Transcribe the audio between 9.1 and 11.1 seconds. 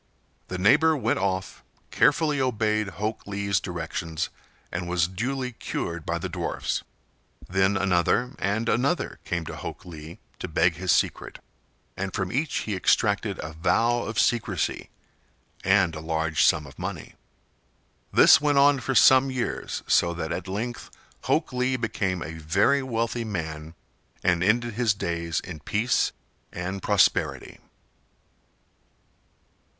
came to Hok Lee to beg his